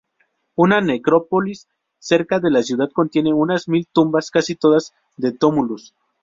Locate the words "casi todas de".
4.31-5.31